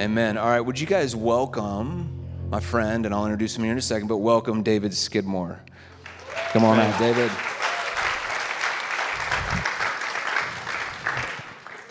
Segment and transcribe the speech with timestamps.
[0.00, 0.36] Amen.
[0.36, 3.82] All right, would you guys welcome my friend, and I'll introduce him here in a
[3.82, 5.60] second, but welcome David Skidmore.
[6.50, 7.30] Come on out, David.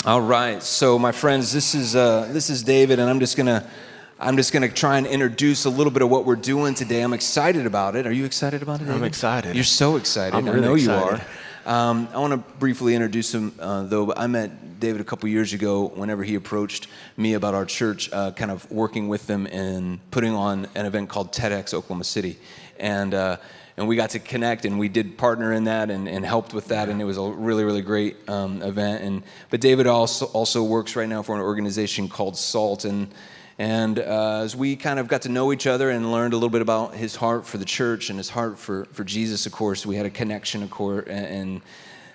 [0.05, 3.65] All right, so my friends, this is uh, this is David, and I'm just gonna
[4.19, 7.01] I'm just gonna try and introduce a little bit of what we're doing today.
[7.01, 8.05] I'm excited about it.
[8.05, 8.85] Are you excited about it?
[8.85, 8.95] David?
[8.97, 9.55] I'm excited.
[9.55, 10.35] You're so excited.
[10.35, 11.21] I'm I know excited.
[11.63, 11.81] you are.
[11.89, 14.13] Um, I want to briefly introduce him, uh, though.
[14.13, 18.31] I met David a couple years ago whenever he approached me about our church, uh,
[18.31, 22.37] kind of working with them and putting on an event called TEDx Oklahoma City.
[22.77, 23.37] And, uh,
[23.75, 26.67] and we got to connect and we did partner in that and, and helped with
[26.67, 26.89] that.
[26.89, 29.03] And it was a really, really great um, event.
[29.03, 32.85] And, but David also, also works right now for an organization called SALT.
[32.85, 33.11] And,
[33.57, 36.49] and uh, as we kind of got to know each other and learned a little
[36.49, 39.85] bit about his heart for the church and his heart for, for Jesus, of course,
[39.87, 41.07] we had a connection, of course.
[41.07, 41.61] And, and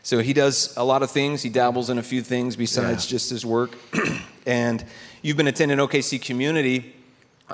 [0.05, 1.43] so he does a lot of things.
[1.43, 3.11] He dabbles in a few things besides Yeah.
[3.11, 3.77] just his work.
[4.47, 4.85] and
[5.23, 6.95] you've been attending OKC Community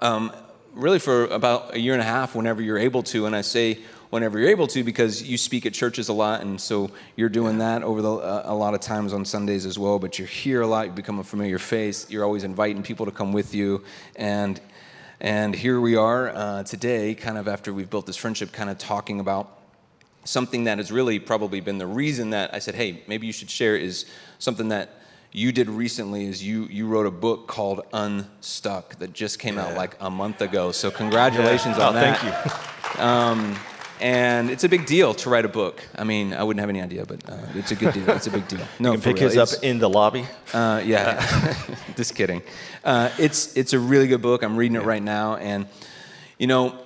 [0.02, 0.30] um,
[0.74, 3.26] really for about a year and a half whenever you're able to.
[3.26, 3.78] And I say
[4.14, 6.40] whenever you're able to because you speak at churches a lot.
[6.40, 9.76] And so you're doing that over the, uh, a lot of times on Sundays as
[9.76, 9.98] well.
[9.98, 10.86] But you're here a lot.
[10.86, 12.08] You become a familiar face.
[12.08, 13.82] You're always inviting people to come with you.
[14.14, 14.60] And
[15.20, 18.78] and here we are uh, today, kind of after we've built this friendship, kind of
[18.78, 19.58] talking about
[20.24, 23.50] something that has really probably been the reason that I said, hey, maybe you should
[23.50, 24.06] share is
[24.38, 25.00] something that
[25.32, 29.74] you did recently is you you wrote a book called Unstuck that just came out
[29.76, 30.70] like a month ago.
[30.70, 31.88] So congratulations Yeah.
[31.88, 32.18] on Oh, that.
[32.20, 33.02] thank you.
[33.02, 33.56] Um,
[34.00, 35.86] and it's a big deal to write a book.
[35.96, 38.08] I mean, I wouldn't have any idea, but uh, it's a good deal.
[38.10, 38.60] It's a big deal.
[38.78, 40.26] No, You can pick his up in the lobby.
[40.52, 41.54] uh, yeah,
[41.96, 42.42] just kidding.
[42.84, 44.42] Uh, it's it's a really good book.
[44.42, 45.66] I'm reading it right now, and
[46.38, 46.76] you know,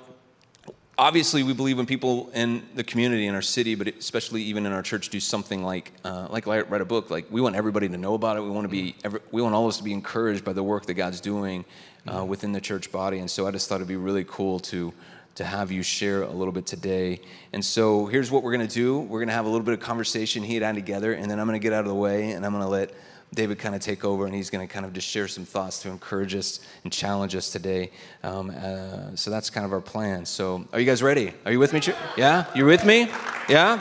[0.99, 4.73] obviously, we believe when people in the community in our city, but especially even in
[4.73, 7.11] our church, do something like uh, like li- write a book.
[7.11, 8.43] Like we want everybody to know about it.
[8.43, 10.63] We want to be every, we want all of us to be encouraged by the
[10.63, 11.65] work that God's doing
[12.07, 13.19] uh, within the church body.
[13.19, 14.93] And so I just thought it'd be really cool to
[15.39, 17.21] to have you share a little bit today.
[17.53, 18.99] And so here's what we're going to do.
[18.99, 21.39] We're going to have a little bit of conversation, he and I together, and then
[21.39, 22.93] I'm going to get out of the way and I'm going to let
[23.33, 25.81] David kind of take over and he's going to kind of just share some thoughts
[25.83, 27.93] to encourage us and challenge us today.
[28.25, 30.27] Um, uh, so that's kind of our plan.
[30.27, 31.33] So are you guys ready?
[31.47, 31.81] Are you with me?
[32.17, 32.47] Yeah?
[32.57, 33.09] You're with me?
[33.49, 33.81] Yeah?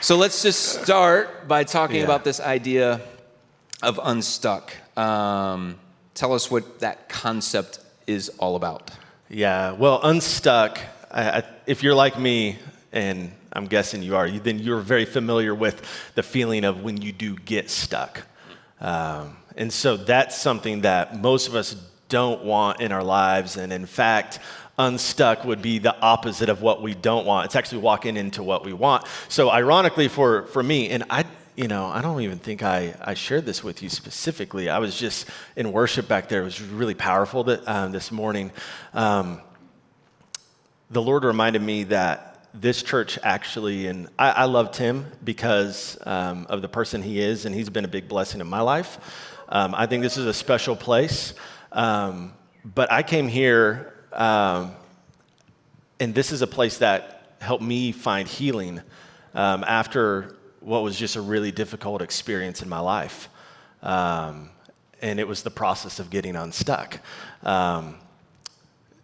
[0.00, 2.04] So let's just start by talking Yeah.
[2.04, 3.02] about this idea
[3.82, 4.72] of unstuck.
[4.96, 5.78] Um,
[6.14, 8.90] tell us what that concept is all about.
[9.30, 9.72] Yeah.
[9.72, 10.80] Well, unstuck.
[11.10, 12.58] I, I, if you're like me,
[12.92, 15.82] and I'm guessing you are, then you're very familiar with
[16.14, 18.22] the feeling of when you do get stuck.
[18.80, 21.76] Um, and so that's something that most of us
[22.08, 23.58] don't want in our lives.
[23.58, 24.38] And in fact,
[24.78, 27.46] unstuck would be the opposite of what we don't want.
[27.46, 29.04] It's actually walking into what we want.
[29.28, 31.24] So ironically for, for me, and I,
[31.58, 34.68] you know, I don't even think I, I shared this with you specifically.
[34.68, 35.26] I was just
[35.56, 36.42] in worship back there.
[36.42, 38.52] It was really powerful that, um, this morning.
[38.94, 39.40] Um,
[40.88, 46.46] the Lord reminded me that this church actually, and I, I loved him because um,
[46.48, 48.96] of the person he is, and he's been a big blessing in my life.
[49.48, 51.34] Um, I think this is a special place.
[51.72, 54.76] Um, but I came here, um,
[55.98, 58.80] and this is a place that helped me find healing
[59.34, 63.28] after what was just a really difficult experience in my life.
[63.82, 64.50] Um,
[65.00, 67.00] and it was the process of getting unstuck.
[67.42, 67.96] Um,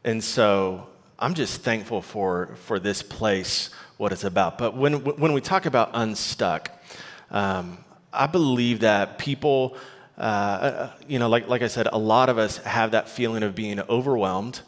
[0.05, 0.89] and so
[1.19, 4.59] I'm just thankful for, for this place, what it's about.
[4.59, 6.71] But when, when we talk about unstuck,
[7.31, 7.79] um,
[8.13, 9.77] I believe that people,
[10.19, 13.55] uh, you know, like, like I said, a lot of us have that feeling of
[13.55, 14.61] being overwhelmed.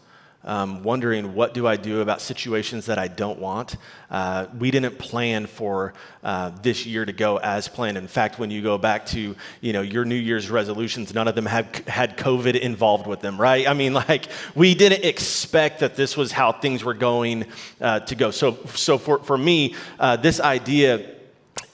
[0.46, 3.76] Um, wondering what do I do about situations that I don't want.
[4.10, 5.92] Uh, we didn't plan for
[6.22, 7.98] uh, this year to go as planned.
[7.98, 11.34] In fact, when you go back to you know your New Year's resolutions, none of
[11.34, 13.66] them have had COVID involved with them, right?
[13.66, 17.46] I mean, like we didn't expect that this was how things were going
[17.80, 18.30] uh, to go.
[18.30, 21.16] So, so for for me, uh, this idea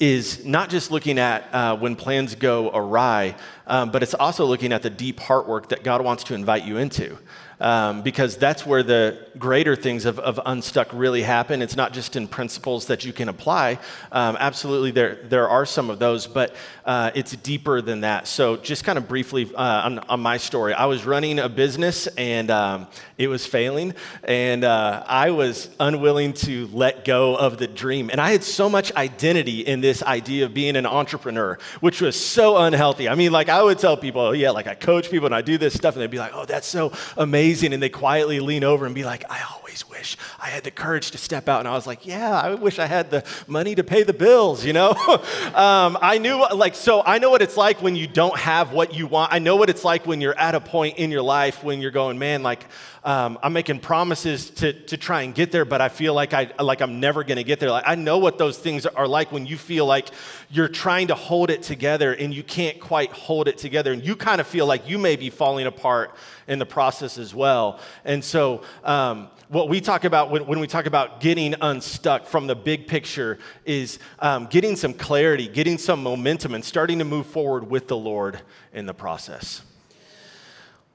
[0.01, 3.37] is not just looking at uh, when plans go awry,
[3.69, 6.65] um, but it's also looking at the deep heart work that God wants to invite
[6.65, 7.17] you into.
[7.63, 11.63] Um, because that's where the greater things of, of unstuck really happen.
[11.63, 13.79] It's not just in principles that you can apply.
[14.11, 16.55] Um, absolutely, there, there are some of those, but
[16.85, 18.27] uh, it's deeper than that.
[18.27, 22.09] So, just kind of briefly uh, on, on, my story, I was running a business
[22.09, 23.95] and um, it was failing,
[24.25, 28.11] and uh, I was unwilling to let go of the dream.
[28.11, 32.19] And I had so much identity in this idea of being an entrepreneur, which was
[32.21, 33.09] so unhealthy.
[33.09, 35.43] I mean, like, I would tell people, oh, yeah, like I coach people and I
[35.43, 37.52] do this stuff, and they'd be like, oh, that's so amazing.
[37.75, 39.39] And they quietly lean over and be like, I
[39.73, 41.61] always wish I had the courage to step out.
[41.61, 44.67] And I was like, yeah, I wish I had the money to pay the bills,
[44.67, 44.91] you know?
[45.55, 48.95] um, I knew, like, so I know what it's like when you don't have what
[48.95, 49.33] you want.
[49.33, 51.91] I know what it's like when you're at a point in your life when you're
[51.91, 52.67] going, man, like,
[53.05, 56.53] um, I'm making promises to, to try and get there, but I feel like, I,
[56.61, 57.71] like I'm never going to get there.
[57.71, 60.09] Like, I know what those things are like when you feel like
[60.51, 63.93] you're trying to hold it together and you can't quite hold it together.
[63.93, 66.15] And you kind of feel like you may be falling apart
[66.47, 67.81] in the process as well.
[68.05, 72.47] And so, um, what we talk about when, when, we talk about getting unstuck from
[72.47, 77.27] the big picture is um, getting some clarity, getting some momentum, and starting to move
[77.27, 78.41] forward with the Lord
[78.73, 79.61] in the process.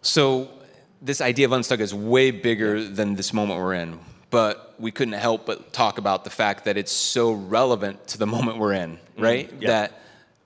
[0.01, 0.49] So,
[1.03, 3.99] this idea of unstuck is way bigger than this moment we're in.
[4.31, 8.27] But we couldn't help but talk about the fact that it's so relevant to the
[8.35, 9.21] moment we're in, mm-hmm.
[9.21, 9.51] right?
[9.51, 9.67] Mm, yeah.
[9.67, 10.01] That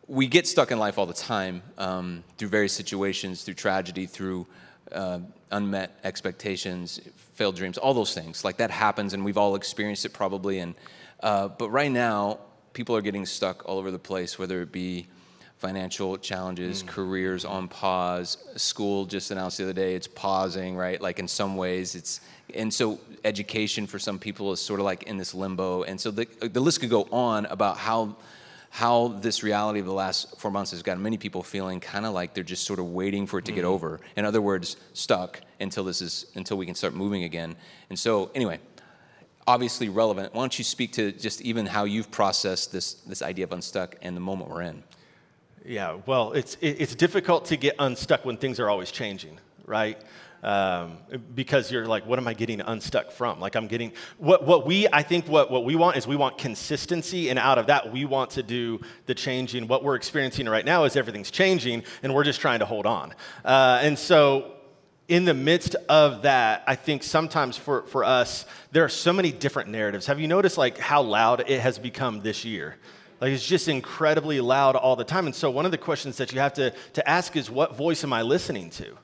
[0.07, 4.47] we get stuck in life all the time um, through various situations, through tragedy, through
[4.93, 5.19] uh,
[5.51, 6.99] unmet expectations,
[7.33, 8.43] failed dreams, all those things.
[8.43, 10.59] Like that happens, and we've all experienced it probably.
[10.59, 10.75] And
[11.21, 12.39] uh, but right now,
[12.73, 15.07] people are getting stuck all over the place, whether it be
[15.57, 16.87] financial challenges, mm.
[16.87, 18.37] careers on pause.
[18.55, 20.99] School just announced the other day it's pausing, right?
[20.99, 22.21] Like in some ways, it's
[22.53, 25.83] and so education for some people is sort of like in this limbo.
[25.83, 28.15] And so the the list could go on about how
[28.73, 32.13] how this reality of the last four months has gotten many people feeling kind of
[32.13, 33.55] like they're just sort of waiting for it to mm.
[33.55, 33.99] get over.
[34.15, 37.57] In other words, stuck until this is until we can start moving again.
[37.89, 38.61] And so anyway,
[39.45, 40.33] obviously relevant.
[40.33, 43.97] Why don't you speak to just even how you've processed this this idea of unstuck
[44.01, 44.83] and the moment we're in?
[45.65, 50.01] Yeah, well, it's, it's difficult to get unstuck when things are always changing, right?
[50.43, 50.97] Um,
[51.35, 53.39] because you're like, what am I getting unstuck from?
[53.39, 56.39] Like, I'm getting what, what we, I think what, what we want is we want
[56.39, 59.67] consistency, and out of that, we want to do the changing.
[59.67, 63.13] What we're experiencing right now is everything's changing, and we're just trying to hold on.
[63.45, 64.53] Uh, and so,
[65.07, 69.31] in the midst of that, I think sometimes for, for us, there are so many
[69.31, 70.05] different narratives.
[70.07, 72.77] Have you noticed like how loud it has become this year?
[73.19, 75.27] Like it's just incredibly loud all the time.
[75.27, 78.03] And so one of the questions that you have to, to ask is what voice
[78.03, 78.97] am I listening to?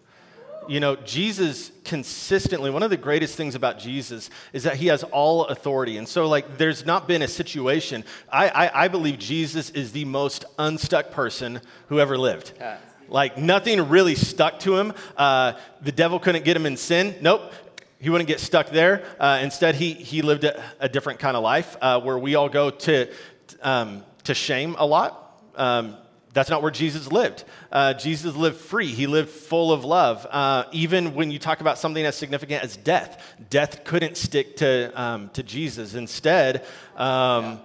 [0.68, 5.04] You know, Jesus consistently, one of the greatest things about Jesus is that he has
[5.04, 5.98] all authority.
[5.98, 8.04] And so, like, there's not been a situation.
[8.32, 12.54] I, I, I believe Jesus is the most unstuck person who ever lived.
[13.10, 14.94] Like, nothing really stuck to him.
[15.16, 17.16] Uh, the devil couldn't get him in sin.
[17.22, 17.54] Nope
[18.00, 19.04] he wouldn't get stuck there.
[19.20, 22.50] Uh, instead, he, he lived a, a different kind of life uh, where we all
[22.50, 23.12] go to,
[23.62, 25.42] um, to shame a lot.
[25.56, 25.98] Um,
[26.34, 27.44] that's not where Jesus lived.
[27.72, 28.88] Uh, Jesus lived free.
[28.88, 30.26] He lived full of love.
[30.30, 34.92] Uh, even when you talk about something as significant as death, death couldn't stick to,
[35.00, 35.96] um, to Jesus.
[35.96, 36.66] Instead,
[36.96, 37.60] um,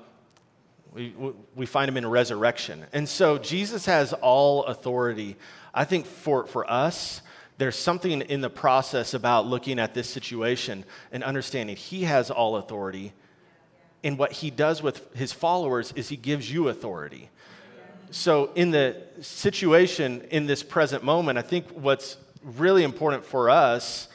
[0.93, 1.15] we,
[1.55, 2.87] we find him in resurrection.
[2.93, 5.37] And so Jesus has all authority.
[5.75, 7.23] I think for, for us,
[7.59, 12.57] there's something in the process about looking at this situation and understanding he has all
[12.57, 13.13] authority
[14.05, 17.31] and what he does with his followers is he gives you authority.
[18.13, 24.07] So, in the situation in this present moment, I think what's really important for us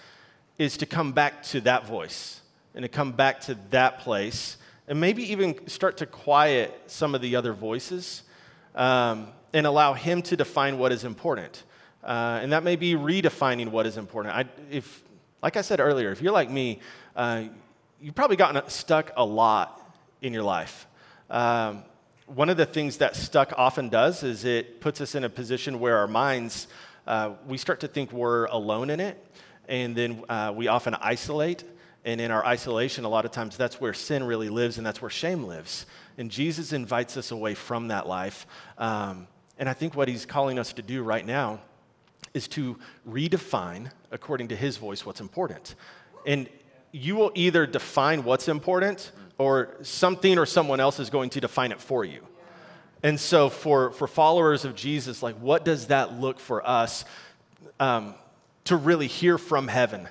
[0.59, 2.41] is to come back to that voice
[2.75, 4.57] and to come back to that place
[4.87, 8.21] and maybe even start to quiet some of the other voices
[8.75, 11.63] um, and allow him to define what is important.
[12.03, 14.35] Uh, and that may be redefining what is important.
[14.35, 15.03] I, if,
[15.41, 16.81] like I said earlier, if you're like me,
[17.15, 17.45] uh,
[17.99, 20.85] you've probably gotten stuck a lot in your life.
[21.31, 21.83] Um,
[22.27, 25.79] one of the things that stuck often does is it puts us in a position
[25.79, 26.67] where our minds,
[27.07, 29.25] uh, we start to think we're alone in it,
[29.69, 31.63] and then uh, we often isolate.
[32.03, 35.01] And in our isolation, a lot of times that's where sin really lives and that's
[35.01, 35.85] where shame lives.
[36.17, 38.45] And Jesus invites us away from that life.
[38.77, 41.59] Um, and I think what he's calling us to do right now
[42.33, 45.75] is to redefine, according to his voice, what's important.
[46.25, 46.49] And
[46.91, 51.71] you will either define what's important or something or someone else is going to define
[51.71, 52.25] it for you.
[53.03, 57.05] And so, for, for followers of Jesus, like, what does that look for us
[57.79, 58.15] um,
[58.65, 60.07] to really hear from heaven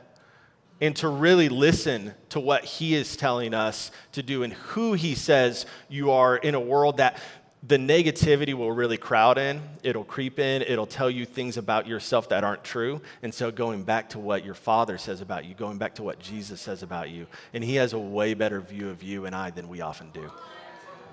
[0.81, 5.15] and to really listen to what He is telling us to do and who He
[5.15, 7.19] says you are in a world that
[7.63, 9.61] the negativity will really crowd in.
[9.83, 10.63] It'll creep in.
[10.63, 13.01] It'll tell you things about yourself that aren't true.
[13.23, 16.19] And so, going back to what your father says about you, going back to what
[16.19, 19.51] Jesus says about you, and he has a way better view of you and I
[19.51, 20.31] than we often do.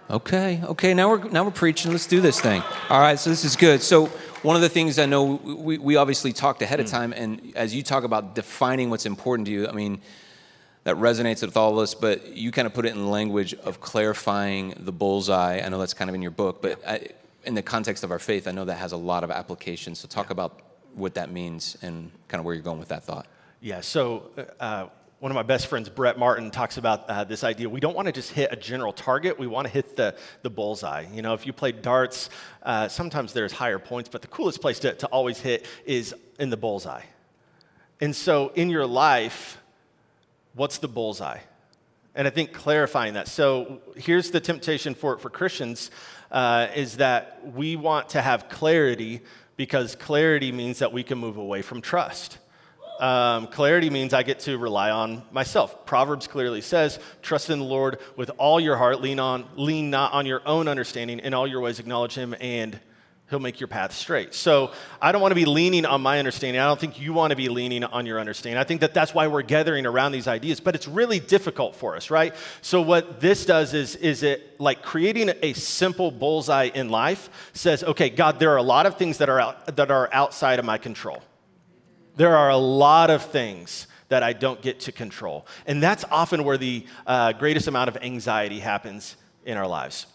[0.10, 1.92] Okay, okay, now we're, now we're preaching.
[1.92, 2.62] Let's do this thing.
[2.90, 3.82] All right, so this is good.
[3.82, 4.08] So,
[4.44, 6.92] one of the things I know we, we obviously talked ahead of hmm.
[6.92, 10.02] time, and as you talk about defining what's important to you, I mean,
[10.84, 13.80] that resonates with all of us, but you kind of put it in language of
[13.80, 15.62] clarifying the bullseye.
[15.64, 17.08] I know that's kind of in your book, but I,
[17.46, 20.00] in the context of our faith, I know that has a lot of applications.
[20.00, 20.62] So, talk about
[20.94, 23.28] what that means and kind of where you're going with that thought.
[23.62, 24.88] Yeah, so uh,
[25.20, 27.70] one of my best friends, Brett Martin, talks about uh, this idea.
[27.70, 30.50] We don't want to just hit a general target, we want to hit the, the
[30.50, 31.06] bullseye.
[31.14, 32.30] You know, if you play darts,
[32.62, 36.50] uh, sometimes there's higher points, but the coolest place to, to always hit is in
[36.50, 37.04] the bullseye.
[38.02, 39.63] And so in your life,
[40.56, 41.40] what's the bullseye?
[42.16, 43.28] And I think clarifying that.
[43.28, 45.90] So here's the temptation for, it for Christians
[46.32, 49.22] uh, is that we want to have clarity
[49.58, 52.38] because clarity means that we can move away from trust.
[53.00, 55.86] Um, clarity means I get to rely on myself.
[55.86, 59.02] Proverbs clearly says, "Trust in the Lord with all your heart.
[59.02, 61.20] Lean on, lean not on your own understanding.
[61.20, 62.80] In all your ways, acknowledge Him, and
[63.30, 66.62] He'll make your path straight." So I don't want to be leaning on my understanding.
[66.62, 68.60] I don't think you want to be leaning on your understanding.
[68.60, 70.60] I think that that's why we're gathering around these ideas.
[70.60, 72.36] But it's really difficult for us, right?
[72.62, 77.84] So what this does is, is it like creating a simple bullseye in life says,
[77.84, 80.66] "Okay, God, there are a lot of things that are out, that are outside of
[80.66, 81.22] my control."
[82.16, 85.48] There are a lot of things that I don't get to control.
[85.66, 90.06] And that's often where the uh, greatest amount of anxiety happens in our lives.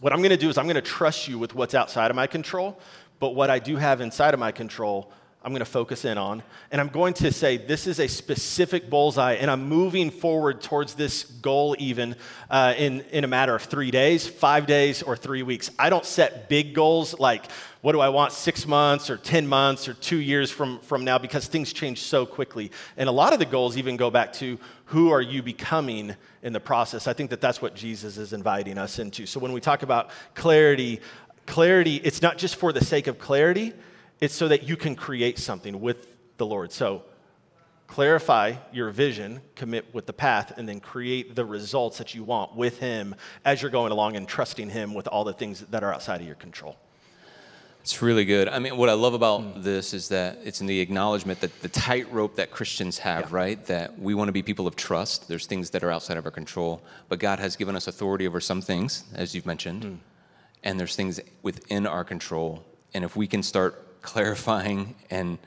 [0.00, 2.14] What I'm going to do is I'm going to trust you with what's outside of
[2.14, 2.78] my control,
[3.18, 5.10] but what I do have inside of my control,
[5.42, 6.44] I'm going to focus in on.
[6.70, 10.94] And I'm going to say, this is a specific bullseye, and I'm moving forward towards
[10.94, 12.14] this goal even
[12.48, 15.68] uh, in, in a matter of three days, five days, or three weeks.
[15.80, 17.50] I don't set big goals like,
[17.80, 21.18] what do I want six months or 10 months or two years from, from now
[21.18, 22.70] because things change so quickly.
[22.96, 26.52] And a lot of the goals even go back to who are you becoming in
[26.52, 27.06] the process.
[27.06, 29.26] I think that that's what Jesus is inviting us into.
[29.26, 31.00] So when we talk about clarity,
[31.46, 33.72] clarity, it's not just for the sake of clarity
[34.20, 36.72] it's so that you can create something with the Lord.
[36.72, 37.04] So
[37.86, 42.56] clarify your vision, commit with the path, and then create the results that you want
[42.56, 43.14] with Him
[43.44, 46.26] as you're going along and trusting Him with all the things that are outside of
[46.26, 46.76] your control.
[47.80, 48.48] It's really good.
[48.48, 49.62] I mean, what I love about mm.
[49.62, 53.36] this is that it's in the acknowledgement that the tightrope that Christians have, yeah.
[53.36, 53.64] right?
[53.66, 55.26] That we want to be people of trust.
[55.26, 58.40] There's things that are outside of our control, but God has given us authority over
[58.40, 59.96] some things, as you've mentioned, mm.
[60.64, 62.62] and there's things within our control.
[62.92, 65.38] And if we can start clarifying and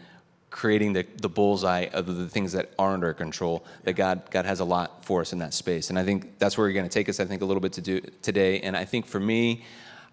[0.51, 4.45] creating the, the bullseye of the things that are under our control that god god
[4.45, 6.87] has a lot for us in that space and i think that's where you're going
[6.87, 9.19] to take us i think a little bit to do today and i think for
[9.19, 9.63] me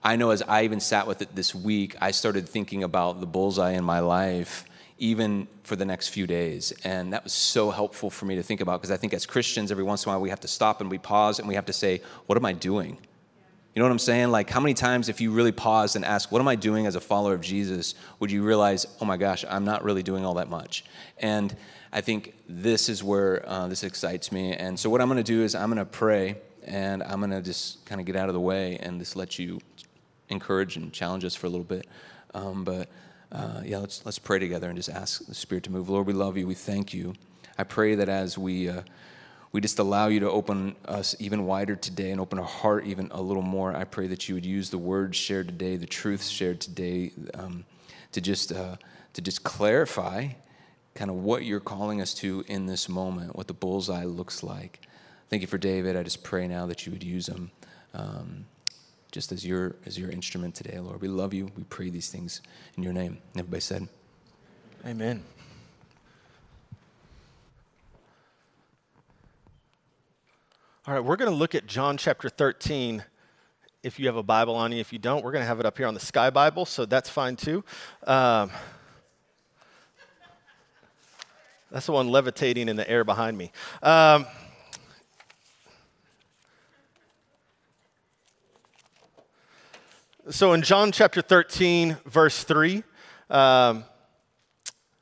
[0.02, 3.26] i know as i even sat with it this week i started thinking about the
[3.26, 4.64] bullseye in my life
[5.00, 8.61] even for the next few days and that was so helpful for me to think
[8.61, 10.81] about because i think as christians every once in a while we have to stop
[10.81, 12.99] and we pause and we have to say what am i doing
[13.78, 14.33] you know what I'm saying?
[14.33, 16.97] Like, how many times, if you really pause and ask, What am I doing as
[16.97, 17.95] a follower of Jesus?
[18.19, 20.85] would you realize, Oh my gosh, I'm not really doing all that much.
[21.19, 21.55] And
[21.93, 24.52] I think this is where uh, this excites me.
[24.52, 27.31] And so, what I'm going to do is, I'm going to pray and I'm going
[27.31, 29.61] to just kind of get out of the way and just let you
[30.28, 31.87] encourage and challenge us for a little bit.
[32.35, 32.88] Um, but
[33.32, 35.88] uh, yeah, let's, let's pray together and just ask the Spirit to move.
[35.88, 36.47] Lord, we love you.
[36.47, 37.14] We thank you.
[37.56, 38.68] I pray that as we.
[38.68, 38.82] Uh,
[39.50, 43.08] we just allow you to open us even wider today and open our heart even
[43.12, 43.75] a little more.
[43.75, 47.64] I pray that you would use the words shared today, the truths shared today, um,
[48.12, 48.76] to just uh,
[49.14, 50.28] to just clarify
[50.94, 54.80] kind of what you're calling us to in this moment, what the bullseye looks like.
[55.30, 55.97] Thank you for David.
[55.97, 57.50] I just pray now that you would use him
[57.94, 58.47] um,
[59.19, 61.01] just as your as your instrument today, Lord.
[61.01, 61.51] We love you.
[61.57, 62.41] We pray these things
[62.77, 63.19] in your name.
[63.35, 63.89] Everybody said,
[64.87, 65.25] Amen.
[70.87, 73.03] All right, we're going to look at John chapter 13.
[73.83, 75.67] If you have a Bible on you, if you don't, we're going to have it
[75.67, 77.65] up here on the Sky Bible, so that's fine too.
[78.07, 78.53] Um,
[81.73, 83.51] that's the one levitating in the air behind me.
[83.83, 84.27] Um,
[90.30, 92.82] so in John chapter 13, verse 3,
[93.30, 93.85] um, it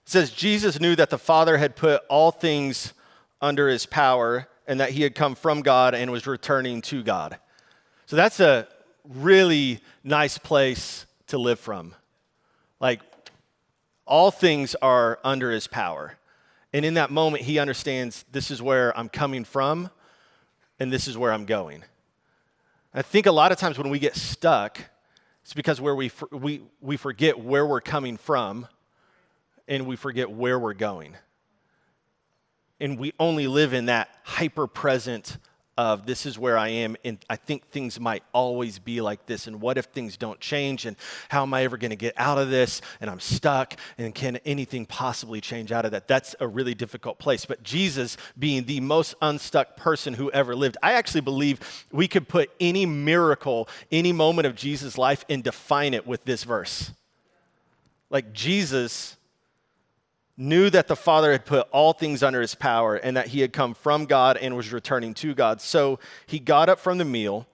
[0.05, 2.93] says, Jesus knew that the Father had put all things
[3.41, 7.39] under his power and that he had come from God and was returning to God.
[8.07, 8.69] So that's a
[9.05, 11.95] really nice place to live from.
[12.79, 13.01] Like,
[14.07, 16.17] all things are under his power.
[16.73, 19.91] And in that moment, he understands this is where I'm coming from
[20.79, 21.83] and this is where I'm going.
[22.95, 24.81] I think a lot of times when we get stuck,
[25.47, 28.67] It's because where we, we, we forget where we're coming from
[29.69, 31.15] and we forget where we're going.
[32.81, 35.39] And we only live in that hyper present
[35.77, 39.47] of this is where I am, and I think things might always be like this.
[39.47, 40.87] And what if things don't change?
[40.87, 40.97] And
[41.29, 42.81] how am I ever going to get out of this?
[43.01, 46.09] And I'm stuck, and can anything possibly change out of that?
[46.09, 47.45] That's a really difficult place.
[47.45, 51.61] But Jesus, being the most unstuck person who ever lived, I actually believe
[51.93, 56.45] we could put any miracle, any moment of Jesus' life, and define it with this
[56.45, 56.91] verse.
[58.09, 59.17] Like Jesus
[60.37, 63.53] knew that the Father had put all things under his power and that he had
[63.53, 65.61] come from God and was returning to God.
[65.61, 67.47] So he got up from the meal,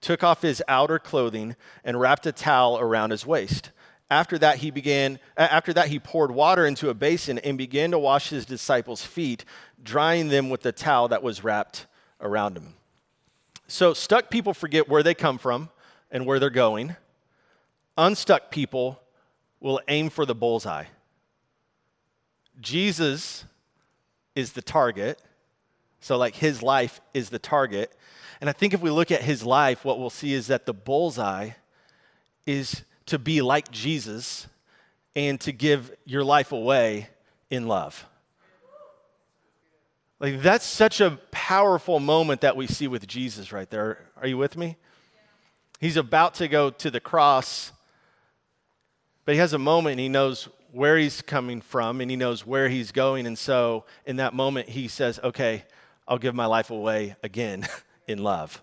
[0.00, 3.70] took off his outer clothing, and wrapped a towel around his waist.
[4.10, 7.98] After that, he began, after that, he poured water into a basin and began to
[7.98, 9.44] wash his disciples' feet,
[9.82, 11.86] drying them with the towel that was wrapped
[12.20, 12.74] around him.
[13.68, 15.70] So, stuck people forget where they come from
[16.10, 16.96] and where they're going.
[17.96, 19.00] Unstuck people
[19.60, 20.84] will aim for the bullseye.
[22.60, 23.44] Jesus
[24.34, 25.20] is the target.
[26.00, 27.92] So, like, his life is the target.
[28.40, 30.74] And I think if we look at his life, what we'll see is that the
[30.74, 31.50] bullseye
[32.46, 34.48] is to be like Jesus
[35.14, 37.08] and to give your life away
[37.50, 38.04] in love.
[40.18, 43.98] Like, that's such a powerful moment that we see with Jesus right there.
[44.16, 44.76] Are you with me?
[45.80, 47.72] He's about to go to the cross,
[49.24, 52.44] but he has a moment and he knows where he's coming from and he knows
[52.44, 53.26] where he's going.
[53.26, 55.64] And so in that moment, he says, Okay,
[56.08, 57.68] I'll give my life away again
[58.08, 58.62] in love.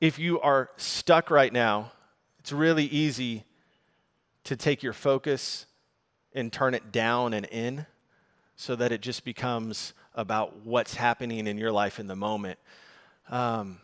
[0.00, 1.92] If you are stuck right now,
[2.38, 3.44] it's really easy
[4.44, 5.66] to take your focus
[6.32, 7.84] and turn it down and in
[8.56, 12.58] so that it just becomes about what's happening in your life in the moment.
[13.28, 13.78] Um,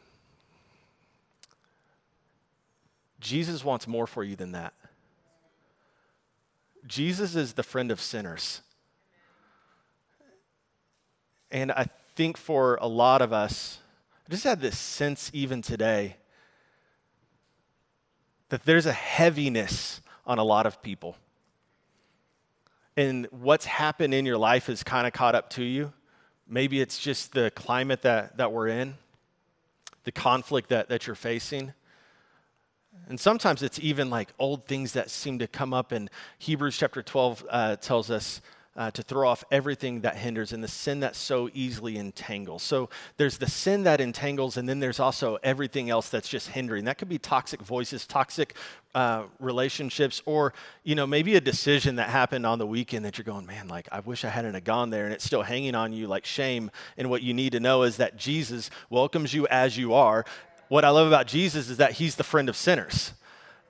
[3.20, 4.75] Jesus wants more for you than that.
[6.87, 8.61] Jesus is the friend of sinners.
[11.50, 13.79] And I think for a lot of us,
[14.26, 16.17] I just had this sense even today
[18.49, 21.17] that there's a heaviness on a lot of people.
[22.97, 25.93] And what's happened in your life is kind of caught up to you.
[26.47, 28.95] Maybe it's just the climate that, that we're in,
[30.05, 31.73] the conflict that, that you're facing.
[33.09, 35.93] And sometimes it's even like old things that seem to come up.
[35.93, 38.41] And Hebrews chapter 12 uh, tells us
[38.76, 42.63] uh, to throw off everything that hinders and the sin that so easily entangles.
[42.63, 46.85] So there's the sin that entangles, and then there's also everything else that's just hindering.
[46.85, 48.54] That could be toxic voices, toxic
[48.95, 53.25] uh, relationships, or you know maybe a decision that happened on the weekend that you're
[53.25, 55.93] going, man, like I wish I hadn't have gone there, and it's still hanging on
[55.93, 56.71] you like shame.
[56.97, 60.25] And what you need to know is that Jesus welcomes you as you are
[60.69, 63.13] what I love about Jesus is that he's the friend of sinners.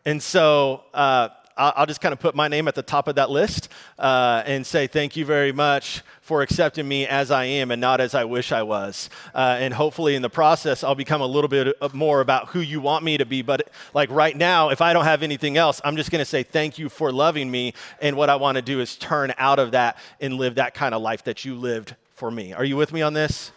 [0.04, 3.30] And so uh, I'll just kind of put my name at the top of that
[3.30, 7.80] list uh, and say, Thank you very much for accepting me as I am and
[7.80, 9.08] not as I wish I was.
[9.32, 12.80] Uh, and hopefully, in the process, I'll become a little bit more about who you
[12.80, 13.42] want me to be.
[13.42, 16.42] But like right now, if I don't have anything else, I'm just going to say,
[16.42, 17.74] Thank you for loving me.
[18.00, 20.94] And what I want to do is turn out of that and live that kind
[20.94, 22.52] of life that you lived for me.
[22.52, 23.52] Are you with me on this?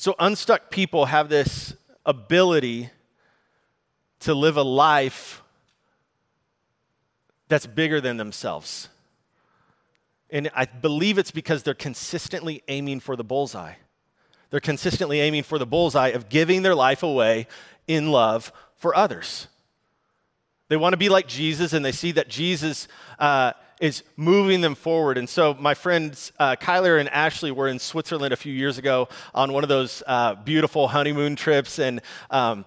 [0.00, 1.74] So, unstuck people have this
[2.06, 2.88] ability
[4.20, 5.42] to live a life
[7.48, 8.88] that's bigger than themselves.
[10.30, 13.74] And I believe it's because they're consistently aiming for the bullseye.
[14.48, 17.46] They're consistently aiming for the bullseye of giving their life away
[17.86, 19.48] in love for others.
[20.68, 24.74] They want to be like Jesus, and they see that Jesus uh, is moving them
[24.74, 25.18] forward.
[25.18, 29.08] And so, my friends uh, Kyler and Ashley were in Switzerland a few years ago
[29.34, 31.78] on one of those uh, beautiful honeymoon trips.
[31.78, 32.66] And um,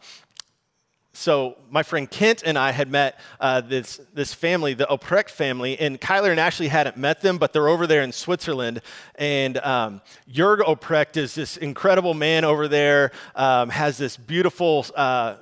[1.16, 5.80] so, my friend Kent and I had met uh, this, this family, the Oprecht family,
[5.80, 8.82] and Kyler and Ashley hadn't met them, but they're over there in Switzerland.
[9.14, 15.36] And um, Jörg Oprecht is this incredible man over there, um, has this beautiful uh,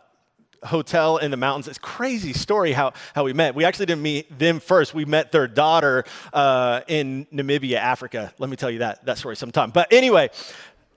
[0.63, 1.67] hotel in the mountains.
[1.67, 3.55] It's crazy story how, how we met.
[3.55, 4.93] We actually didn't meet them first.
[4.93, 8.33] We met their daughter uh, in Namibia, Africa.
[8.37, 9.71] Let me tell you that, that story sometime.
[9.71, 10.29] But anyway,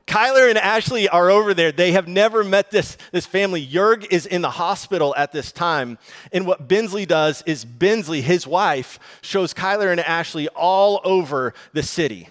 [0.07, 1.73] Kyler and Ashley are over there.
[1.73, 3.67] They have never met this, this family.
[3.67, 5.99] Jörg is in the hospital at this time.
[6.33, 11.83] And what Bensley does is Bensley, his wife, shows Kyler and Ashley all over the
[11.83, 12.29] city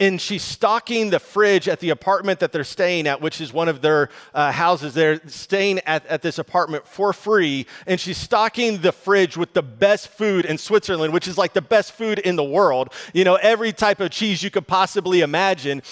[0.00, 3.68] and she's stocking the fridge at the apartment that they're staying at, which is one
[3.68, 4.94] of their uh, houses.
[4.94, 9.62] They're staying at, at this apartment for free, and she's stocking the fridge with the
[9.62, 12.92] best food in Switzerland, which is like the best food in the world.
[13.12, 15.82] You know, every type of cheese you could possibly imagine.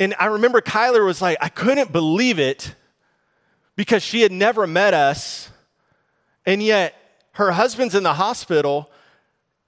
[0.00, 2.74] And I remember Kyler was like, I couldn't believe it
[3.76, 5.50] because she had never met us.
[6.46, 6.94] And yet
[7.32, 8.90] her husband's in the hospital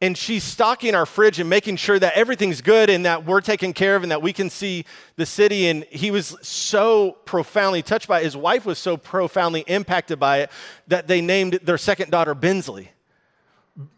[0.00, 3.72] and she's stocking our fridge and making sure that everything's good and that we're taken
[3.72, 4.84] care of and that we can see
[5.16, 5.68] the city.
[5.68, 8.24] And he was so profoundly touched by it.
[8.24, 10.50] His wife was so profoundly impacted by it
[10.88, 12.90] that they named their second daughter Bensley.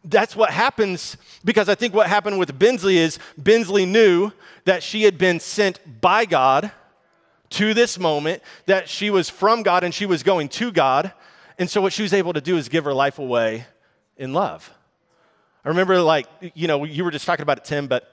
[0.05, 4.33] That's what happens because I think what happened with Bensley is Bensley knew
[4.65, 6.71] that she had been sent by God
[7.51, 11.13] to this moment, that she was from God and she was going to God.
[11.59, 13.67] And so what she was able to do is give her life away
[14.17, 14.73] in love.
[15.69, 18.09] I remember, like, you know, you were just talking about it, Tim, but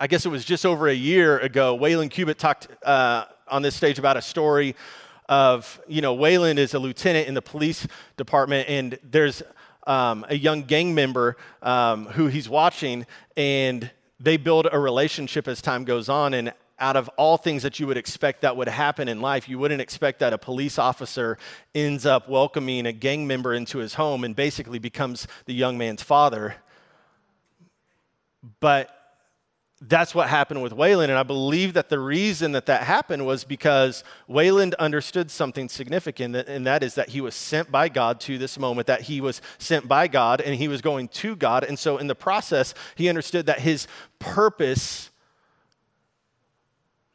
[0.00, 3.76] I guess it was just over a year ago, Waylon Cubitt talked uh, on this
[3.76, 4.74] stage about a story
[5.28, 7.86] of, you know, Waylon is a lieutenant in the police
[8.16, 9.40] department, and there's
[9.86, 15.62] um, a young gang member um, who he's watching, and they build a relationship as
[15.62, 16.34] time goes on.
[16.34, 19.58] And out of all things that you would expect that would happen in life, you
[19.58, 21.38] wouldn't expect that a police officer
[21.74, 26.02] ends up welcoming a gang member into his home and basically becomes the young man's
[26.02, 26.56] father.
[28.60, 28.90] But
[29.82, 31.04] that's what happened with Waylon.
[31.04, 36.34] And I believe that the reason that that happened was because Waylon understood something significant,
[36.36, 39.42] and that is that he was sent by God to this moment, that he was
[39.58, 41.64] sent by God and he was going to God.
[41.64, 43.86] And so in the process, he understood that his
[44.18, 45.10] purpose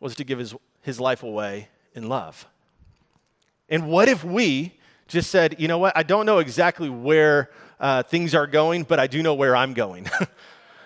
[0.02, 2.46] was to give his, his life away in love.
[3.70, 4.74] And what if we
[5.08, 9.00] just said, you know what, I don't know exactly where uh, things are going, but
[9.00, 10.10] I do know where I'm going.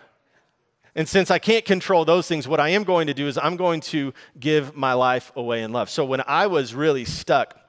[0.95, 3.56] and since I can't control those things, what I am going to do is I'm
[3.56, 5.89] going to give my life away in love.
[5.89, 7.60] So when I was really stuck,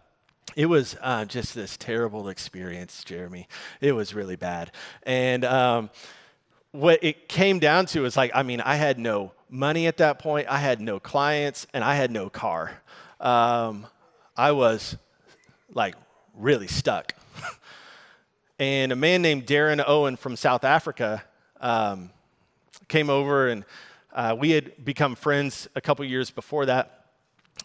[0.54, 3.48] it was uh, just this terrible experience, Jeremy.
[3.80, 4.72] It was really bad.
[5.02, 5.90] And um,
[6.72, 10.18] what it came down to is like, I mean, I had no money at that
[10.18, 10.48] point.
[10.48, 12.72] I had no clients and I had no car.
[13.20, 13.86] Um,
[14.36, 14.96] I was
[15.72, 15.94] like
[16.34, 17.14] really stuck.
[18.58, 21.22] and a man named Darren Owen from South Africa
[21.60, 22.10] um,
[22.88, 23.64] came over and
[24.12, 27.06] uh, we had become friends a couple years before that.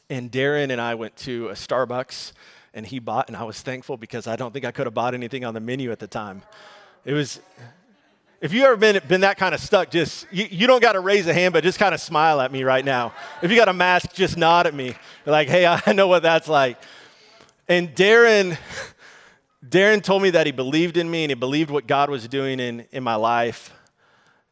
[0.09, 2.33] And Darren and I went to a Starbucks
[2.73, 5.13] and he bought, and I was thankful because I don't think I could have bought
[5.13, 6.41] anything on the menu at the time.
[7.03, 7.39] It was
[8.41, 10.99] if you ever been, been that kind of stuck, just, you, you don't got to
[10.99, 13.13] raise a hand, but just kind of smile at me right now.
[13.43, 14.95] If you got a mask, just nod at me.
[15.27, 16.81] Like, hey, I know what that's like.
[17.67, 18.57] And Darren,
[19.63, 22.59] Darren told me that he believed in me and he believed what God was doing
[22.59, 23.71] in, in my life.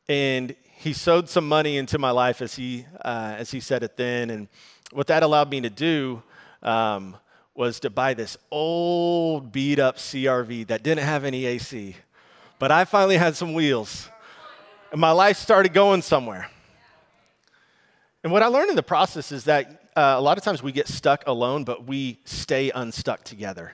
[0.07, 3.97] And he sowed some money into my life, as he, uh, as he said it
[3.97, 4.29] then.
[4.29, 4.47] And
[4.91, 6.21] what that allowed me to do
[6.61, 7.17] um,
[7.55, 11.95] was to buy this old beat up CRV that didn't have any AC
[12.59, 14.09] but I finally had some wheels,
[14.91, 16.49] and my life started going somewhere.
[18.23, 20.71] And what I learned in the process is that uh, a lot of times we
[20.71, 23.73] get stuck alone, but we stay unstuck together.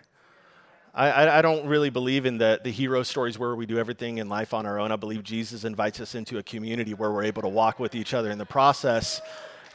[0.94, 4.30] I, I, don't really believe in the, the hero stories where we do everything in
[4.30, 4.94] life on our own.
[4.94, 8.14] I believe Jesus invites us into a community where we're able to walk with each
[8.14, 9.20] other in the process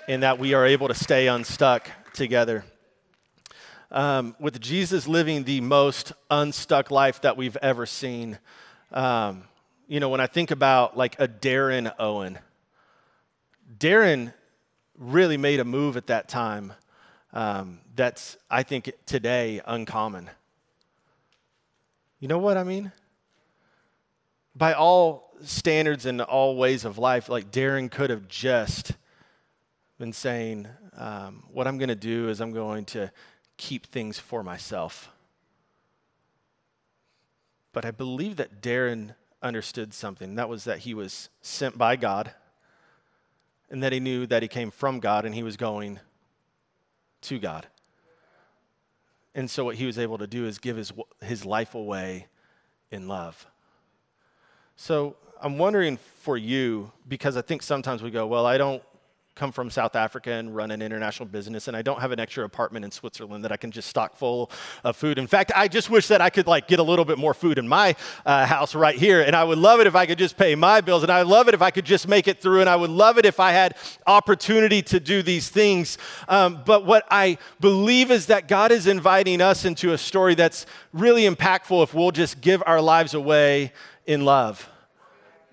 [0.08, 2.64] and that we are able to stay unstuck together.
[3.90, 8.38] Um, with Jesus living the most unstuck life that we've ever seen,
[8.92, 9.44] um,
[9.86, 12.38] you know, when I think about like a Darren Owen,
[13.78, 14.32] Darren
[14.96, 16.72] really made a move at that time
[17.32, 20.30] um, that's, I think, today uncommon.
[22.18, 22.92] You know what I mean?
[24.54, 28.92] By all standards and all ways of life, like Darren could have just
[29.98, 33.10] been saying, um, What I'm going to do is I'm going to
[33.56, 35.10] keep things for myself.
[37.72, 40.34] But I believe that Darren understood something.
[40.34, 42.32] That was that he was sent by God
[43.70, 46.00] and that he knew that he came from God and he was going
[47.22, 47.66] to God.
[49.34, 52.26] And so what he was able to do is give his, his life away
[52.90, 53.46] in love.
[54.74, 58.82] So I'm wondering for you, because I think sometimes we go, well, I don't
[59.40, 62.44] come from South Africa and run an international business, and I don't have an extra
[62.44, 64.50] apartment in Switzerland that I can just stock full
[64.84, 65.18] of food.
[65.18, 67.56] In fact, I just wish that I could like get a little bit more food
[67.56, 70.36] in my uh, house right here, and I would love it if I could just
[70.36, 72.60] pay my bills, and I would love it if I could just make it through,
[72.60, 75.96] and I would love it if I had opportunity to do these things.
[76.28, 80.66] Um, but what I believe is that God is inviting us into a story that's
[80.92, 83.72] really impactful if we'll just give our lives away
[84.04, 84.68] in love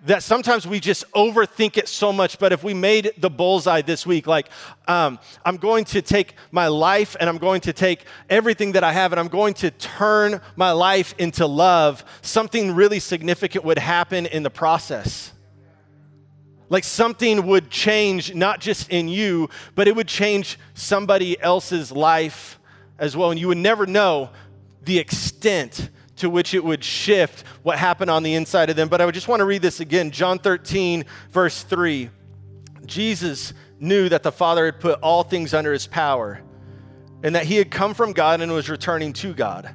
[0.05, 2.37] that sometimes we just overthink it so much.
[2.37, 4.49] But if we made the bullseye this week, like,
[4.87, 8.93] um, I'm going to take my life and I'm going to take everything that I
[8.93, 14.27] have and I'm going to turn my life into love, something really significant would happen
[14.27, 15.33] in the process.
[16.69, 22.59] Like something would change, not just in you, but it would change somebody else's life
[22.99, 23.31] as well.
[23.31, 24.29] And you would never know
[24.83, 28.89] the extent to which it would shift what happened on the inside of them.
[28.89, 32.09] But I would just want to read this again John 13, verse 3.
[32.85, 36.41] Jesus knew that the Father had put all things under his power
[37.23, 39.73] and that he had come from God and was returning to God.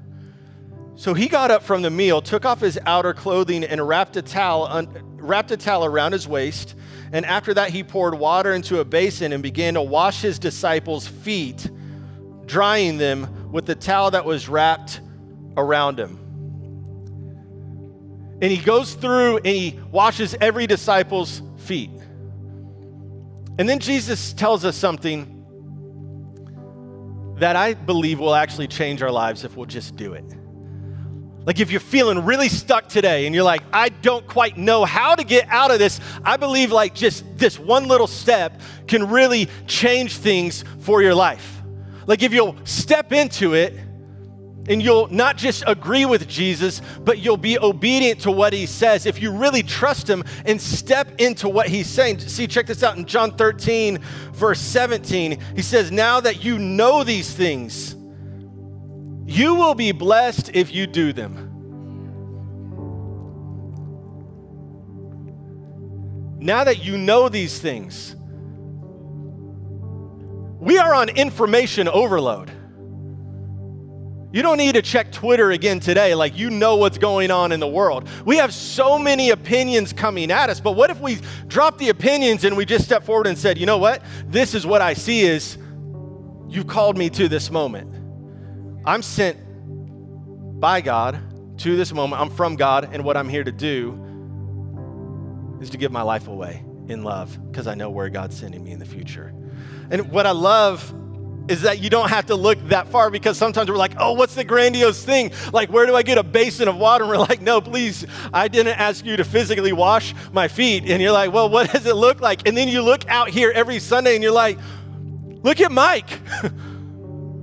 [0.95, 4.23] So he got up from the meal, took off his outer clothing, and wrapped a
[4.23, 6.75] towel, un- wrapped a towel around his waist.
[7.13, 11.07] And after that, he poured water into a basin and began to wash his disciples'
[11.07, 11.69] feet,
[12.47, 15.01] drying them with the towel that was wrapped
[15.57, 16.22] around him.
[18.43, 21.91] And he goes through and he washes every disciple's feet.
[23.59, 25.39] And then Jesus tells us something
[27.39, 30.25] that I believe will actually change our lives if we'll just do it.
[31.45, 35.15] Like, if you're feeling really stuck today and you're like, I don't quite know how
[35.15, 39.49] to get out of this, I believe like just this one little step can really
[39.67, 41.63] change things for your life.
[42.07, 43.79] Like, if you'll step into it,
[44.69, 49.07] and you'll not just agree with Jesus, but you'll be obedient to what he says.
[49.07, 52.21] If you really trust him and step into what he's saying.
[52.21, 53.99] See, check this out in John 13,
[54.33, 55.41] verse 17.
[55.57, 57.97] He says, Now that you know these things,
[59.27, 61.49] you will be blessed if you do them.
[66.39, 68.15] Now that you know these things,
[70.61, 72.62] we are on information overload.
[74.33, 77.61] You don't need to check Twitter again today, like you know what's going on in
[77.61, 78.09] the world.
[78.25, 81.19] We have so many opinions coming at us, but what if we
[81.49, 84.03] drop the opinions and we just step forward and said, you know what?
[84.27, 85.59] This is what I see is
[86.49, 87.95] you've called me to this moment.
[88.87, 89.39] I'm sent
[90.59, 91.21] by God
[91.59, 92.23] to this moment.
[92.23, 93.99] I'm from God, and what I'm here to do
[95.61, 98.73] is to give my life away in love because I know where God's sending me
[98.73, 99.35] in the future.
[99.91, 100.93] And what I love
[101.53, 104.35] is that you don't have to look that far because sometimes we're like, oh, what's
[104.35, 105.31] the grandiose thing?
[105.53, 107.05] Like, where do I get a basin of water?
[107.05, 110.85] And we're like, no, please, I didn't ask you to physically wash my feet.
[110.89, 112.49] And you're like, well, what does it look like?
[112.49, 114.59] And then you look out here every Sunday and you're like,
[115.43, 116.09] look at Mike.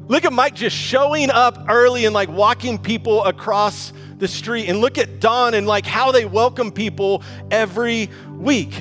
[0.07, 4.69] look at Mike just showing up early and like walking people across the street.
[4.69, 8.73] And look at Don and like how they welcome people every week.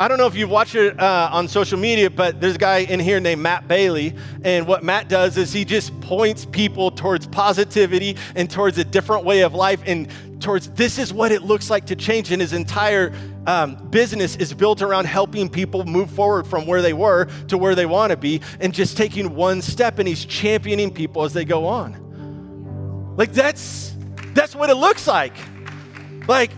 [0.00, 2.78] I don't know if you've watched it uh, on social media, but there's a guy
[2.78, 4.12] in here named Matt Bailey.
[4.42, 9.24] And what Matt does is he just points people towards positivity and towards a different
[9.24, 12.32] way of life and towards this is what it looks like to change.
[12.32, 13.12] And his entire
[13.46, 17.76] um, business is built around helping people move forward from where they were to where
[17.76, 20.00] they want to be and just taking one step.
[20.00, 23.14] And he's championing people as they go on.
[23.16, 23.94] Like that's
[24.32, 25.34] that's what it looks like.
[26.26, 26.50] Like,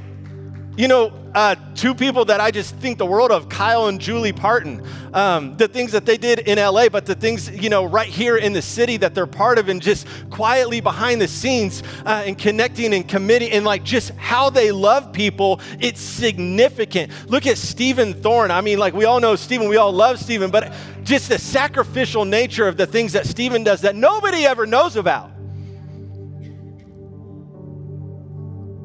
[0.76, 4.32] you know, uh, two people that I just think the world of, Kyle and Julie
[4.32, 4.86] Parton.
[5.12, 8.36] Um, the things that they did in LA, but the things, you know, right here
[8.36, 12.38] in the city that they're part of and just quietly behind the scenes uh, and
[12.38, 17.12] connecting and committing and like just how they love people, it's significant.
[17.30, 18.50] Look at Stephen Thorne.
[18.50, 22.24] I mean, like we all know Stephen, we all love Stephen, but just the sacrificial
[22.24, 25.30] nature of the things that Stephen does that nobody ever knows about.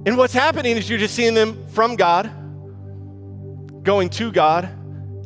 [0.05, 2.31] And what's happening is you're just seeing them from God
[3.83, 4.65] going to God.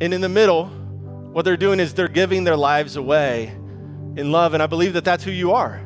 [0.01, 3.47] And in the middle, what they're doing is they're giving their lives away
[4.17, 4.53] in love.
[4.53, 5.81] And I believe that that's who you are.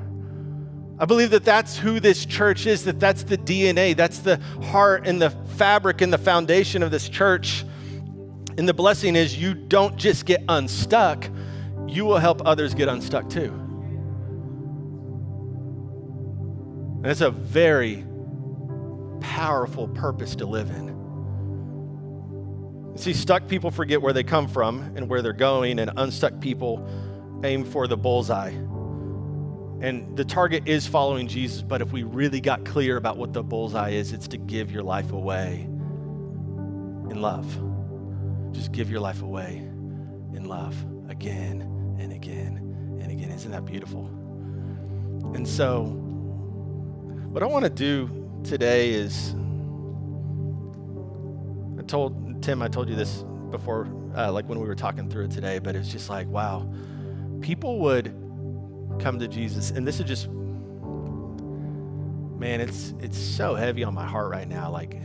[0.98, 5.08] I believe that that's who this church is, that that's the DNA, that's the heart
[5.08, 7.64] and the fabric and the foundation of this church.
[8.58, 11.30] And the blessing is you don't just get unstuck,
[11.88, 13.54] you will help others get unstuck too.
[16.98, 18.04] And it's a very
[19.22, 20.98] powerful purpose to live in.
[22.96, 26.86] See, stuck people forget where they come from and where they're going, and unstuck people
[27.44, 28.52] aim for the bullseye.
[29.82, 33.42] And the target is following Jesus, but if we really got clear about what the
[33.42, 35.62] bullseye is, it's to give your life away
[37.10, 37.46] in love.
[38.52, 39.58] Just give your life away
[40.34, 40.76] in love
[41.10, 41.62] again
[41.98, 42.58] and again
[43.00, 43.32] and again.
[43.32, 44.08] Isn't that beautiful?
[45.34, 45.84] And so,
[47.30, 49.36] what I want to do today is
[51.78, 55.26] I told Tim, I told you this before, uh, like when we were talking through
[55.26, 56.72] it today, but it's just like, wow,
[57.42, 58.16] people would
[59.00, 60.30] come to Jesus, and this is just,
[62.38, 64.72] man, it's it's so heavy on my heart right now.
[64.72, 64.98] Like,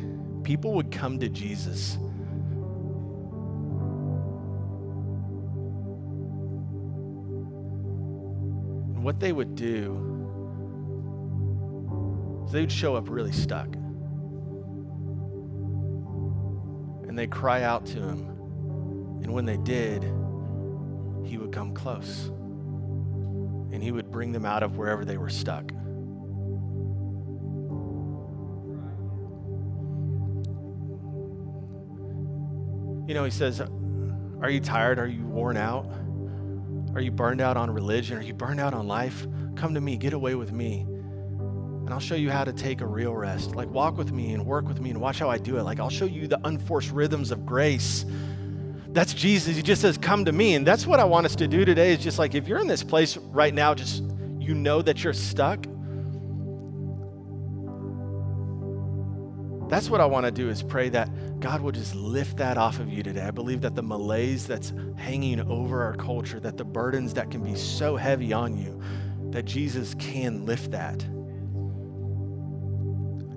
[0.44, 1.94] people would come to Jesus.
[8.94, 10.13] And what they would do
[12.44, 13.68] is they would show up really stuck.
[17.14, 18.28] and they cry out to him.
[19.22, 20.02] And when they did,
[21.24, 25.70] he would come close and he would bring them out of wherever they were stuck.
[33.06, 34.98] You know, he says, Are you tired?
[34.98, 35.86] Are you worn out?
[36.96, 38.18] Are you burned out on religion?
[38.18, 39.24] Are you burned out on life?
[39.54, 40.84] Come to me, get away with me,
[41.84, 43.54] and I'll show you how to take a real rest.
[43.54, 45.62] Like, walk with me and work with me and watch how I do it.
[45.62, 48.06] Like, I'll show you the unforced rhythms of grace.
[48.88, 49.56] That's Jesus.
[49.56, 50.54] He just says, Come to me.
[50.54, 52.68] And that's what I want us to do today is just like, if you're in
[52.68, 54.02] this place right now, just
[54.38, 55.66] you know that you're stuck,
[59.68, 62.78] That's what I want to do is pray that God will just lift that off
[62.78, 63.22] of you today.
[63.22, 67.42] I believe that the malaise that's hanging over our culture, that the burdens that can
[67.42, 68.80] be so heavy on you,
[69.30, 71.04] that Jesus can lift that.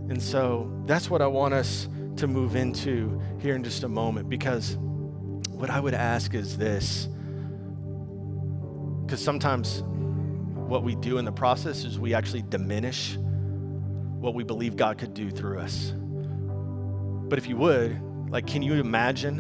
[0.10, 4.30] And so that's what I want us to move into here in just a moment
[4.30, 4.78] because
[5.50, 7.08] what I would ask is this
[9.06, 9.84] because sometimes
[10.68, 15.14] what we do in the process is we actually diminish what we believe God could
[15.14, 15.94] do through us.
[17.30, 19.40] But if you would, like, can you imagine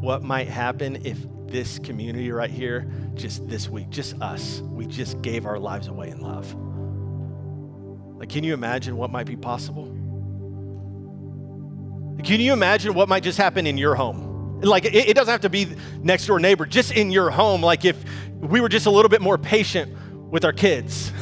[0.00, 5.20] what might happen if this community right here, just this week, just us, we just
[5.22, 6.54] gave our lives away in love?
[8.20, 9.86] Like, can you imagine what might be possible?
[12.22, 14.60] Can you imagine what might just happen in your home?
[14.60, 15.68] Like, it, it doesn't have to be
[16.02, 17.62] next door neighbor, just in your home.
[17.62, 17.96] Like, if
[18.34, 19.96] we were just a little bit more patient
[20.30, 21.12] with our kids.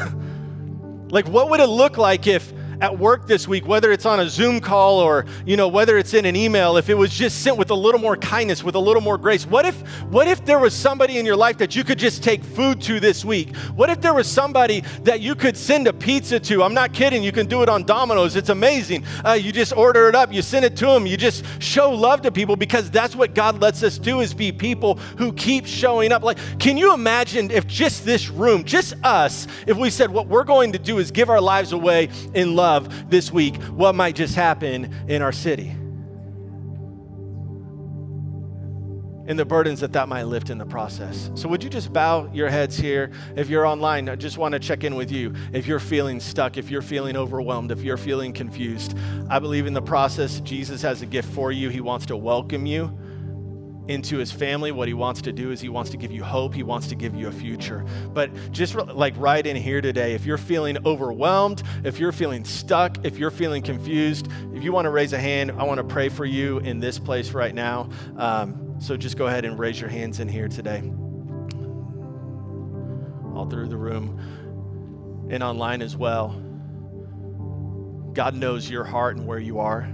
[1.11, 4.29] like, what would it look like if at work this week, whether it's on a
[4.29, 7.57] Zoom call or, you know, whether it's in an email, if it was just sent
[7.57, 9.47] with a little more kindness, with a little more grace?
[9.47, 9.77] What if,
[10.11, 13.01] what if there was somebody in your life that you could just take food to
[13.01, 13.57] this week?
[13.75, 16.63] What if there was somebody that you could send a pizza to?
[16.63, 17.23] I'm not kidding.
[17.23, 18.37] You can do it on Domino's.
[18.37, 19.05] It's amazing.
[19.25, 22.23] Uh, you just order it up, you send it to them, you just show love
[22.23, 26.13] to people because that's what God lets us do is be people who keep showing
[26.13, 26.23] up.
[26.23, 30.45] Like, can you imagine if just this room, just us, if we said what we're
[30.45, 32.68] going to do is give our lives away in love?
[32.69, 35.75] Of this week what might just happen in our city
[39.29, 41.31] and the burdens that that might lift in the process.
[41.35, 43.13] So, would you just bow your heads here?
[43.37, 45.35] If you're online, I just want to check in with you.
[45.53, 48.97] If you're feeling stuck, if you're feeling overwhelmed, if you're feeling confused,
[49.29, 51.69] I believe in the process, Jesus has a gift for you.
[51.69, 52.99] He wants to welcome you
[53.89, 54.71] into his family.
[54.71, 56.95] What he wants to do is he wants to give you hope, he wants to
[56.95, 57.85] give you a future.
[58.13, 63.05] But just like right in here today, if you're feeling overwhelmed, if you're feeling stuck,
[63.05, 66.09] if you're feeling confused, if you want to raise a hand, I want to pray
[66.09, 67.89] for you in this place right now.
[68.17, 70.83] Um, so just go ahead and raise your hands in here today.
[73.35, 76.41] All through the room and online as well.
[78.13, 79.89] God knows your heart and where you are.